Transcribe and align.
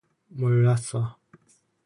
몰랐어. 0.39 1.03